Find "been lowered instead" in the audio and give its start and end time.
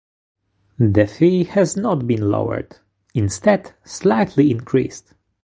2.07-3.75